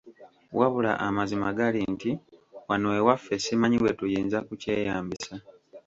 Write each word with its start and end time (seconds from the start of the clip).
Wabula 0.59 0.91
amazima 1.07 1.49
gali 1.57 1.81
nti 1.93 2.11
wano 2.67 2.89
ewaffe 2.99 3.33
simanyi 3.43 3.77
bwe 3.79 3.91
tuyinza 3.97 4.37
kukyeyambisa. 4.47 5.33